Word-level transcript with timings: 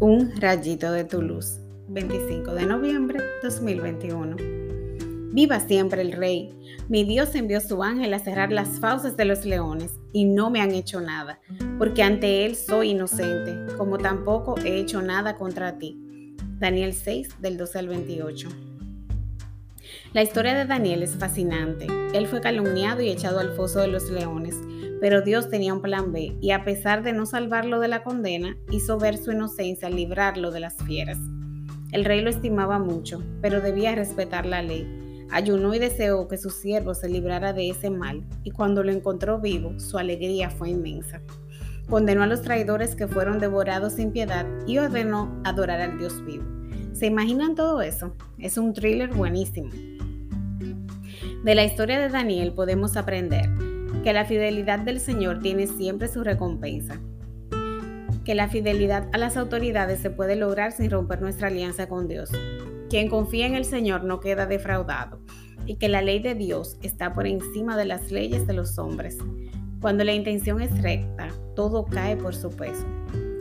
Rayito 0.00 0.92
de 0.92 1.04
tu 1.04 1.20
luz, 1.20 1.58
25 1.88 2.54
de 2.54 2.64
noviembre 2.64 3.20
2021. 3.42 4.36
Viva 5.34 5.60
siempre 5.60 6.00
el 6.00 6.12
Rey. 6.12 6.54
Mi 6.88 7.04
Dios 7.04 7.34
envió 7.34 7.60
su 7.60 7.82
ángel 7.82 8.14
a 8.14 8.18
cerrar 8.18 8.50
las 8.50 8.80
fauces 8.80 9.18
de 9.18 9.26
los 9.26 9.44
leones 9.44 9.92
y 10.14 10.24
no 10.24 10.48
me 10.48 10.62
han 10.62 10.70
hecho 10.70 11.02
nada, 11.02 11.38
porque 11.76 12.02
ante 12.02 12.46
él 12.46 12.56
soy 12.56 12.92
inocente, 12.92 13.74
como 13.76 13.98
tampoco 13.98 14.56
he 14.64 14.80
hecho 14.80 15.02
nada 15.02 15.36
contra 15.36 15.76
ti. 15.76 16.34
Daniel 16.58 16.94
6 16.94 17.42
del 17.42 17.58
12 17.58 17.78
al 17.78 17.88
28. 17.88 18.48
La 20.14 20.22
historia 20.22 20.54
de 20.54 20.64
Daniel 20.64 21.02
es 21.02 21.14
fascinante. 21.16 21.86
Él 22.14 22.26
fue 22.26 22.40
calumniado 22.40 23.02
y 23.02 23.10
echado 23.10 23.38
al 23.38 23.52
foso 23.52 23.80
de 23.80 23.88
los 23.88 24.08
leones, 24.10 24.56
pero 25.00 25.22
Dios 25.22 25.48
tenía 25.48 25.72
un 25.72 25.80
plan 25.80 26.12
B 26.12 26.36
y 26.40 26.50
a 26.50 26.64
pesar 26.64 27.02
de 27.02 27.12
no 27.12 27.26
salvarlo 27.26 27.80
de 27.80 27.88
la 27.88 28.02
condena, 28.02 28.56
hizo 28.70 28.98
ver 28.98 29.16
su 29.16 29.32
inocencia 29.32 29.88
al 29.88 29.96
librarlo 29.96 30.50
de 30.50 30.60
las 30.60 30.76
fieras. 30.84 31.18
El 31.90 32.04
rey 32.04 32.20
lo 32.20 32.30
estimaba 32.30 32.78
mucho, 32.78 33.22
pero 33.40 33.60
debía 33.60 33.94
respetar 33.94 34.46
la 34.46 34.62
ley. 34.62 34.86
Ayunó 35.30 35.74
y 35.74 35.78
deseó 35.78 36.28
que 36.28 36.38
su 36.38 36.50
siervo 36.50 36.94
se 36.94 37.08
librara 37.08 37.52
de 37.52 37.70
ese 37.70 37.90
mal, 37.90 38.24
y 38.44 38.50
cuando 38.50 38.82
lo 38.84 38.92
encontró 38.92 39.40
vivo, 39.40 39.78
su 39.80 39.98
alegría 39.98 40.50
fue 40.50 40.70
inmensa. 40.70 41.20
Condenó 41.88 42.22
a 42.22 42.26
los 42.26 42.42
traidores 42.42 42.94
que 42.94 43.08
fueron 43.08 43.38
devorados 43.38 43.94
sin 43.94 44.12
piedad 44.12 44.46
y 44.66 44.78
ordenó 44.78 45.40
adorar 45.44 45.80
al 45.80 45.98
Dios 45.98 46.24
vivo. 46.24 46.44
¿Se 46.92 47.06
imaginan 47.06 47.54
todo 47.54 47.80
eso? 47.80 48.14
Es 48.38 48.58
un 48.58 48.72
thriller 48.72 49.12
buenísimo. 49.12 49.70
De 51.44 51.54
la 51.54 51.64
historia 51.64 51.98
de 51.98 52.08
Daniel 52.10 52.52
podemos 52.52 52.96
aprender 52.96 53.48
que 54.02 54.12
la 54.12 54.24
fidelidad 54.24 54.78
del 54.80 55.00
Señor 55.00 55.40
tiene 55.40 55.66
siempre 55.66 56.08
su 56.08 56.24
recompensa, 56.24 57.00
que 58.24 58.34
la 58.34 58.48
fidelidad 58.48 59.08
a 59.12 59.18
las 59.18 59.36
autoridades 59.36 60.00
se 60.00 60.10
puede 60.10 60.36
lograr 60.36 60.72
sin 60.72 60.90
romper 60.90 61.20
nuestra 61.20 61.48
alianza 61.48 61.88
con 61.88 62.08
Dios. 62.08 62.30
Quien 62.88 63.08
confía 63.08 63.46
en 63.46 63.54
el 63.54 63.64
Señor 63.64 64.04
no 64.04 64.20
queda 64.20 64.46
defraudado 64.46 65.20
y 65.66 65.76
que 65.76 65.88
la 65.88 66.02
ley 66.02 66.20
de 66.20 66.34
Dios 66.34 66.76
está 66.82 67.12
por 67.12 67.26
encima 67.26 67.76
de 67.76 67.84
las 67.84 68.10
leyes 68.10 68.46
de 68.46 68.54
los 68.54 68.78
hombres. 68.78 69.18
Cuando 69.80 70.04
la 70.04 70.12
intención 70.12 70.60
es 70.60 70.82
recta, 70.82 71.28
todo 71.54 71.84
cae 71.84 72.16
por 72.16 72.34
su 72.34 72.50
peso. 72.50 72.86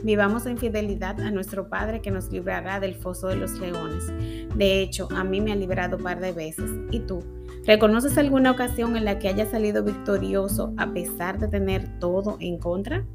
Vivamos 0.04 0.46
en 0.46 0.58
fidelidad 0.58 1.20
a 1.20 1.30
nuestro 1.30 1.68
Padre 1.70 2.02
que 2.02 2.10
nos 2.10 2.32
librará 2.32 2.80
del 2.80 2.96
foso 2.96 3.28
de 3.28 3.36
los 3.36 3.60
leones. 3.60 4.08
De 4.56 4.82
hecho, 4.82 5.10
a 5.12 5.24
mí 5.24 5.42
me 5.42 5.52
ha 5.52 5.56
librado 5.56 5.98
un 5.98 6.04
par 6.04 6.22
de 6.22 6.32
veces. 6.32 6.70
¿Y 6.92 7.02
tú? 7.02 7.22
¿Reconoces 7.66 8.18
alguna 8.18 8.52
ocasión 8.52 8.96
en 8.96 9.04
la 9.04 9.20
que 9.20 9.28
hayas 9.28 9.50
salido 9.50 9.84
victorioso 9.84 10.74
a 10.78 10.94
pesar 10.94 11.38
de 11.38 11.50
tener 11.50 12.00
todo 12.00 12.38
en 12.40 12.58
contra? 12.58 13.06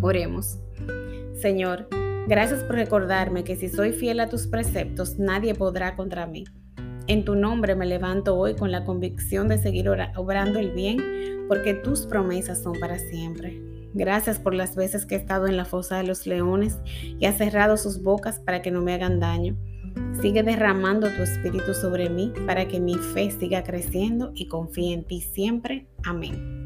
Oremos. 0.00 0.58
Señor, 1.34 1.88
gracias 2.26 2.64
por 2.64 2.76
recordarme 2.76 3.44
que 3.44 3.56
si 3.56 3.68
soy 3.68 3.92
fiel 3.92 4.20
a 4.20 4.28
tus 4.28 4.46
preceptos, 4.46 5.18
nadie 5.18 5.54
podrá 5.54 5.94
contra 5.94 6.26
mí. 6.26 6.44
En 7.06 7.24
tu 7.24 7.34
nombre 7.34 7.76
me 7.76 7.86
levanto 7.86 8.36
hoy 8.36 8.56
con 8.56 8.72
la 8.72 8.84
convicción 8.84 9.46
de 9.48 9.58
seguir 9.58 9.88
obrando 10.16 10.58
el 10.58 10.72
bien, 10.72 11.44
porque 11.48 11.74
tus 11.74 12.06
promesas 12.06 12.62
son 12.62 12.80
para 12.80 12.98
siempre. 12.98 13.75
Gracias 13.94 14.38
por 14.38 14.54
las 14.54 14.76
veces 14.76 15.06
que 15.06 15.14
he 15.14 15.18
estado 15.18 15.46
en 15.46 15.56
la 15.56 15.64
fosa 15.64 15.98
de 15.98 16.04
los 16.04 16.26
leones 16.26 16.78
y 17.18 17.26
has 17.26 17.38
cerrado 17.38 17.76
sus 17.76 18.02
bocas 18.02 18.40
para 18.40 18.62
que 18.62 18.70
no 18.70 18.82
me 18.82 18.94
hagan 18.94 19.20
daño. 19.20 19.56
Sigue 20.20 20.42
derramando 20.42 21.08
tu 21.14 21.22
espíritu 21.22 21.74
sobre 21.74 22.10
mí 22.10 22.32
para 22.46 22.68
que 22.68 22.80
mi 22.80 22.94
fe 22.94 23.30
siga 23.30 23.64
creciendo 23.64 24.32
y 24.34 24.48
confíe 24.48 24.92
en 24.92 25.04
ti 25.04 25.20
siempre. 25.20 25.86
Amén. 26.04 26.65